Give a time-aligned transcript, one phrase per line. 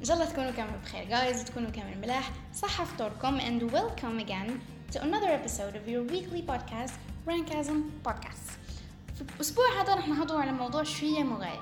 [0.00, 2.30] ان شاء الله تكونوا كامل بخير جايز وتكونوا كامل ملاح.
[2.54, 4.50] صحة فطوركم and welcome again
[4.94, 6.92] to another episode of your weekly podcast
[7.28, 8.50] Rankasm Podcast.
[9.14, 11.60] في الأسبوع هذا راح نهضر على موضوع شوية مغاير.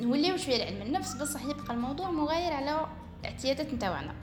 [0.00, 2.86] نوليو شوية لعلم النفس بس راح يبقى الموضوع مغاير على
[3.20, 4.14] الاعتيادات نتاعنا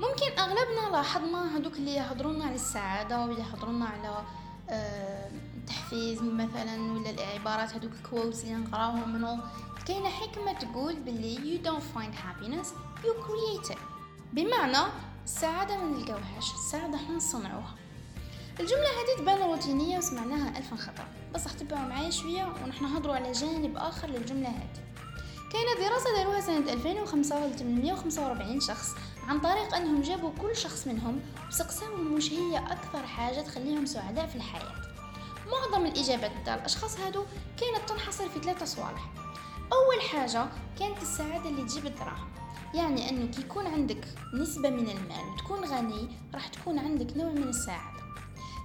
[0.00, 4.22] ممكن أغلبنا لاحظنا هدوك اللي يهضرونا على السعادة واللي يهضرونا على
[4.70, 5.30] آه
[5.66, 9.38] تحفيز مثلا ولا العبارات هدوك ال quotes اللي نقراهم منو؟
[9.88, 12.66] كاينة حكمة تقول باللي you don't find happiness
[13.04, 13.78] you create it.
[14.32, 14.92] بمعنى
[15.24, 17.74] السعادة ما نلقاوهاش السعادة إحنا نصنعوها.
[18.60, 23.32] الجملة هذه تبان روتينية وسمعناها ألف خطأ بس راح تبعوا معايا شوية ونحن نهضروا على
[23.32, 24.82] جانب آخر للجملة هذه.
[25.52, 28.94] كاينة دراسة داروها سنة 2005 ل 845 شخص
[29.28, 34.36] عن طريق أنهم جابوا كل شخص منهم وسقساهم وش هي أكثر حاجة تخليهم سعداء في
[34.36, 34.74] الحياة.
[35.50, 37.24] معظم الإجابات تاع الأشخاص هادو
[37.60, 39.17] كانت تنحصر في ثلاثة صوالح.
[39.72, 40.46] أول حاجة
[40.78, 42.28] كانت السعادة اللي تجيب الدراهم.
[42.74, 47.48] يعني أنه كي يكون عندك نسبة من المال وتكون غني راح تكون عندك نوع من
[47.48, 47.98] السعادة.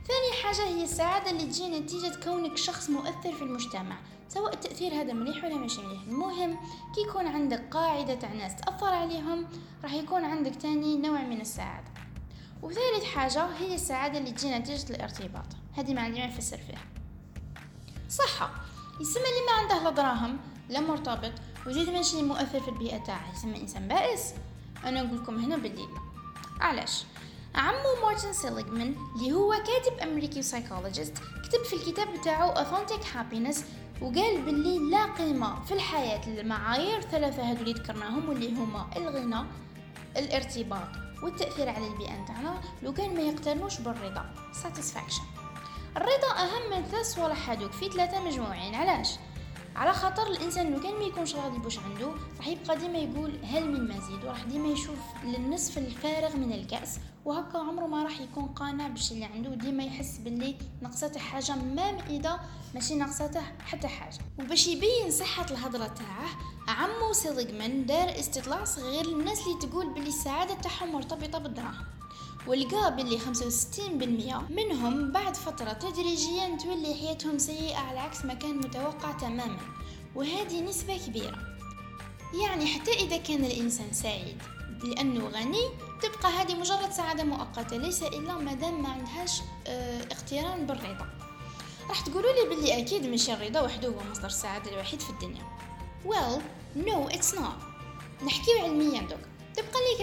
[0.07, 3.97] ثاني حاجة هي السعادة اللي تجي نتيجة كونك شخص مؤثر في المجتمع
[4.29, 6.01] سواء التأثير هذا مليح ولا مش مليح.
[6.07, 6.57] المهم
[6.95, 9.47] كي يكون عندك قاعدة تاع ناس تأثر عليهم
[9.83, 11.91] راح يكون عندك تاني نوع من السعادة.
[12.61, 15.45] وثالث حاجة هي السعادة اللي تجي نتيجة الارتباط.
[15.73, 16.85] هذه ما عندي ما نفسر فيها.
[18.09, 18.51] صحة.
[19.01, 20.37] يسمى اللي ما عنده لا دراهم
[20.73, 21.31] لا مرتبط
[21.67, 24.33] وزيد ماشي مؤثر في البيئة تاعه يسمى إنسان بائس.
[24.85, 25.89] أنا أقول لكم هنا بالليل.
[26.61, 27.05] علاش؟
[27.55, 33.57] عمو مارتن سيليغمان اللي هو كاتب أمريكي و psychologist كتب في الكتاب بتاعه Authentic Happiness
[34.01, 39.45] وقال باللي لا قيمة في الحياة للمعايير ثلاثة هذول اللي ذكرناهم واللي هما الغنى
[40.17, 40.89] الارتباط
[41.23, 44.25] والتأثير على البيئة نتاعنا لو كان ما يقترنوش بالرضا.
[44.63, 45.23] Satisfaction.
[45.97, 48.75] الرضا أهم من ثلاث صوالح هادوك في ثلاثة مجموعين.
[48.75, 49.09] علاش؟
[49.75, 53.71] على خاطر الإنسان لو كان ما يكونش راضي بوش عنده راح يبقى ديما يقول هل
[53.71, 58.87] من مزيد وراح ديما يشوف للنصف الفارغ من الكأس وهكا عمره ما راح يكون قانع
[58.87, 62.39] بالشي اللي عنده ديما يحس باللي نقصته حاجة ما إذا
[62.75, 64.17] ماشي نقصته حتى حاجة.
[64.39, 66.29] وباش يبين صحة الهضرة تاعه
[66.67, 71.85] عمو سيليغمان دار استطلاع صغير للناس اللي تقول باللي السعادة تاعهم مرتبطة بالدراهم.
[72.47, 79.11] ولقى باللي 65% منهم بعد فترة تدريجيا تولي حياتهم سيئة على عكس ما كان متوقع
[79.11, 79.57] تماما
[80.15, 81.37] وهذه نسبة كبيرة.
[82.41, 84.37] يعني حتى إذا كان الإنسان سعيد
[84.83, 85.69] لأنه غني
[86.01, 91.07] تبقى هذه مجرد سعادة مؤقتة ليس إلا مادام ما عندهاش آه اقتران بالرضا.
[91.89, 95.43] راح تقولوا لي باللي أكيد مش الرضا وحده هو مصدر السعادة الوحيد في الدنيا.
[96.07, 96.41] Well,
[96.87, 97.59] no it's not.
[98.25, 99.19] نحكيو علميا دوك.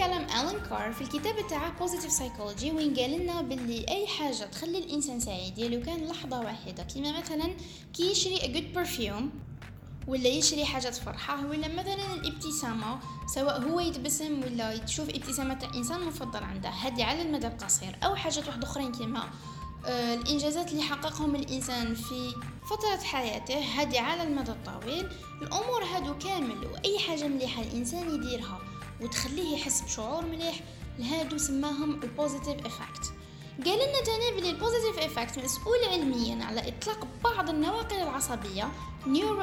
[0.01, 4.77] لكلام ألان كار في الكتاب تاعه Positive Psychology وين قال لنا باللي أي حاجة تخلي
[4.77, 7.53] الإنسان سعيد لو كان لحظة واحدة كيما مثلا
[7.93, 9.23] كي يشري a good perfume
[10.07, 12.99] ولا يشري حاجة تفرحه ولا مثلا الابتسامة
[13.35, 17.97] سواء هو يتبسم ولا تشوف ابتسامة إنسان مفضل عنده هذه على المدى القصير.
[18.03, 19.23] أو حاجات واحدة أخرين كيما
[19.85, 22.33] آه الإنجازات اللي حققهم الإنسان في
[22.69, 25.09] فترة حياته هذه على المدى الطويل.
[25.41, 28.70] الأمور هادو كامل وأي حاجة مليحة الإنسان يديرها.
[29.01, 30.59] وتخليه يحس بشعور مليح.
[30.99, 33.13] لهادو سماهم ال positive affect.
[33.65, 38.71] قال لنا تاني بلي ال positive affect مسؤول علميا على إطلاق بعض النواقل العصبية
[39.07, 39.41] neuro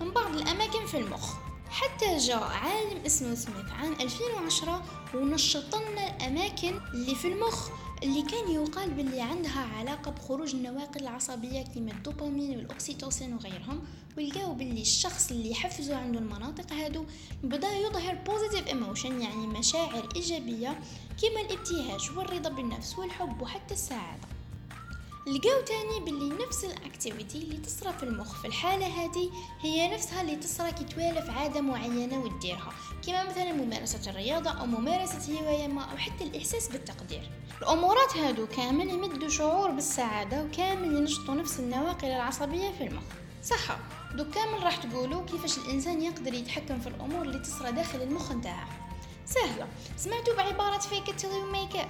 [0.00, 1.34] من بعض الأماكن في المخ.
[1.70, 4.82] حتى جاء عالم اسمه سميث عام 2010
[5.14, 7.68] ونشط لنا الاماكن اللي في المخ
[8.02, 13.84] اللي كان يقال باللي عندها علاقة بخروج النواقل العصبية كيما الدوبامين والأكسيتوسين وغيرهم
[14.18, 17.04] ولقاو باللي الشخص اللي يحفزوا عنده المناطق هادو
[17.42, 20.80] بدأ يظهر positive emotion يعني مشاعر إيجابية
[21.20, 24.35] كيما الابتهاج والرضا بالنفس والحب وحتى السعادة.
[25.26, 28.40] لقاو تاني باللي نفس ال activity اللي تصرى في المخ.
[28.40, 29.30] في الحالة هذه
[29.60, 32.72] هي نفسها اللي تصرى كي توالف عادة معينة وتديرها.
[33.06, 37.30] كما مثلا ممارسة الرياضة أو ممارسة هواية ما أو حتى الإحساس بالتقدير.
[37.62, 43.04] الأمورات هادو كامل يمدوا شعور بالسعادة وكامل ينشطوا نفس النواقل العصبية في المخ.
[43.44, 43.78] صح
[44.14, 48.68] دو كامل راح تقولوا كيفاش الإنسان يقدر يتحكم في الأمور اللي تصرى داخل المخ نتاعه.
[49.24, 49.66] سهلة.
[49.96, 51.88] سمعتوا بعبارة fake it till you make it.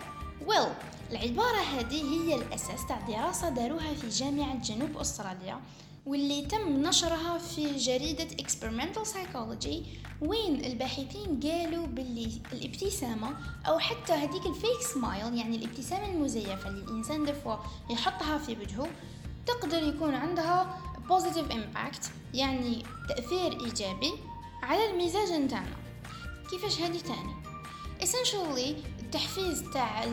[0.48, 5.60] Well العبارة هذه هي الأساس تاع دراسة داروها في جامعة جنوب أستراليا
[6.06, 9.76] واللي تم نشرها في جريدة Experimental Psychology
[10.20, 13.36] وين الباحثين قالوا باللي الابتسامة
[13.68, 17.56] أو حتى هذيك الفيك سمايل يعني الابتسامة المزيفة اللي الإنسان دفوا
[17.90, 18.88] يحطها في وجهه
[19.46, 24.12] تقدر يكون عندها positive impact يعني تأثير إيجابي
[24.62, 25.76] على المزاج نتاعنا.
[26.50, 27.45] كيفاش هذه تاني
[28.02, 30.04] essentially التحفيز تاع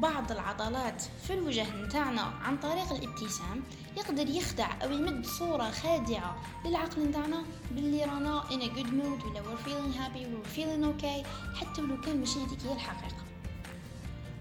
[0.00, 3.62] بعض العضلات في الوجه نتاعنا عن طريق الابتسام
[3.96, 9.42] يقدر يخدع أو يمد صورة خادعة للعقل نتاعنا باللي رانا in a good mood ولا
[9.42, 11.26] we're feeling happy we're feeling okay
[11.60, 13.16] حتى لو كان ماشي هذيك هي الحقيقة.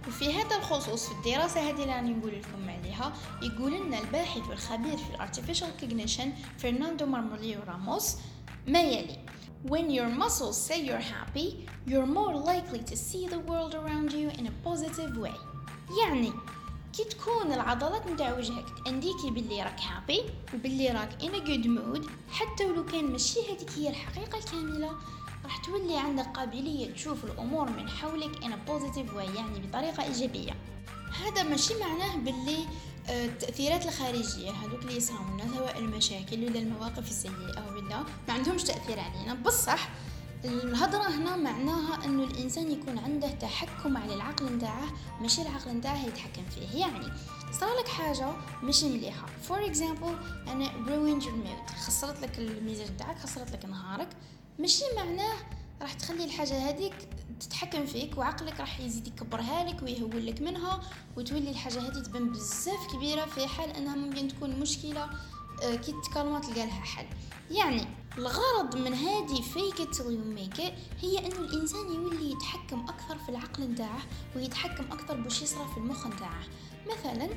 [0.07, 4.97] وفي هذا الخصوص في الدراسة هذه اللي راني نقول لكم عليها يقول لنا الباحث والخبير
[4.97, 8.15] في ال artificial cognition فرناندو مارموليو راموس
[8.67, 9.24] ما يلي؟
[9.67, 14.29] When your muscles say you're happy, you're more likely to see the world around you
[14.37, 15.33] in a positive way.
[16.01, 16.31] يعني
[16.93, 20.21] كي تكون العضلات نتاع وجهك تأنديكي باللي راك happy
[20.53, 24.91] وباللي راك in a good mood حتى ولو كان ماشي هذيك هي الحقيقة الكاملة
[25.43, 30.55] راح تولي عندك قابلية تشوف الأمور من حولك in a positive way يعني بطريقة إيجابية
[31.25, 32.65] هذا ماشي معناه باللي
[33.09, 38.99] آه، التأثيرات الخارجية هذوك اللي يصراونا سواء المشاكل ولا المواقف السيئة ولا ما عندهمش تأثير
[38.99, 39.33] علينا.
[39.33, 39.89] بصح
[40.45, 44.87] الهضرة هنا معناها إنه الإنسان يكون عنده تحكم على العقل نتاعه
[45.21, 46.79] ماشي العقل نتاعه يتحكم فيه.
[46.79, 47.07] يعني
[47.59, 48.31] صار لك حاجة
[48.63, 49.25] مش مليحة.
[49.43, 50.15] for example
[50.47, 51.75] أنا ruined your mood.
[51.75, 54.09] خسرت لك المزاج نتاعك خسرت لك نهارك.
[54.59, 55.35] ماشي معناه
[55.81, 56.93] راح تخلي الحاجة هذيك
[57.39, 60.81] تتحكم فيك وعقلك راح يزيد يكبرها لك ويهول لك منها
[61.17, 65.09] وتولي الحاجة هذه تبان بزاف كبيرة في حال إنها ممكن تكون مشكلة
[65.59, 67.05] كي تكمل تلقى لها حل
[67.51, 67.87] يعني
[68.17, 69.41] الغرض من هذه
[69.91, 74.01] till you make it هي انه الإنسان يولي يتحكم أكثر في العقل نتاعه
[74.35, 76.43] ويتحكم أكثر باش يصرى في المخ نتاعه.
[76.85, 77.29] مثلا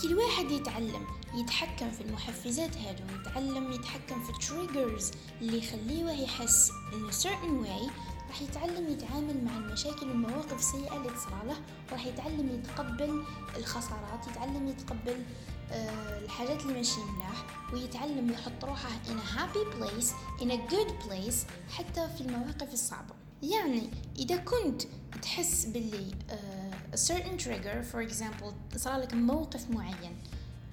[0.00, 5.10] كي الواحد يتعلم يتحكم في المحفزات هادو يتعلم يتحكم في التريجرز
[5.40, 7.90] اللي يخليه يحس in a certain way
[8.32, 11.56] راح يتعلم يتعامل مع المشاكل والمواقف السيئة اللي تصرى له
[11.90, 13.24] وراح يتعلم يتقبل
[13.56, 15.22] الخسارات يتعلم يتقبل
[15.70, 20.08] آه، الحاجات اللي ماشي ملاح ويتعلم يحط روحه in a happy place
[20.42, 23.14] in a good place حتى في المواقف الصعبة.
[23.42, 24.82] يعني إذا كنت
[25.22, 30.16] تحس باللي uh, a certain trigger for example صار لك موقف معين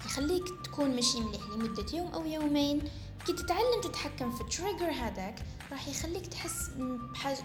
[0.04, 2.82] يخليك تكون ماشي مليح لمدة يوم أو يومين
[3.26, 6.70] كي تتعلم تتحكم في ال trigger هذاك راح يخليك تحس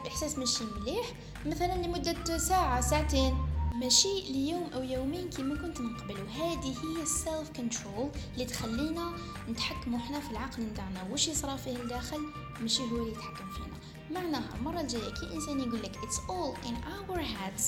[0.04, 1.06] بإحساس ماشي مليح.
[1.46, 3.38] مثلا لمدة ساعة ساعتين.
[3.76, 6.22] ماشي ليوم أو يومين كيما كنت من قبل.
[6.22, 9.14] وهذه هي ال self-control اللي تخلينا
[9.50, 11.04] نتحكموا إحنا في العقل نتاعنا.
[11.12, 12.20] واش يصرى فيه الداخل؟
[12.62, 13.76] ماشي هو اللي يتحكم فينا.
[14.12, 17.64] معناها المرة الجاية كي إنسان يقول لك it's all in our heads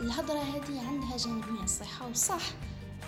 [0.00, 2.42] الهضرة هذه عندها جانبين صحه وصح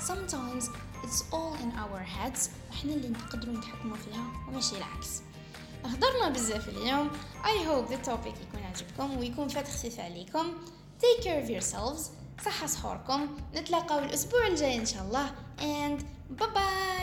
[0.06, 0.64] sometimes
[1.04, 2.50] it's all in our heads.
[2.72, 5.22] إحنا اللي نقدروا نتحكموا فيها وماشي العكس.
[5.84, 7.10] هضرنا بزاف اليوم.
[7.42, 10.54] I hope the topic يكون عجبكم ويكون فات خفيف عليكم.
[11.00, 12.00] Take care of yourselves.
[12.44, 13.38] صحة صحوركم.
[13.54, 15.30] نتلاقاو الأسبوع الجاي إن شاء الله.
[15.58, 16.02] And
[16.40, 16.93] bye bye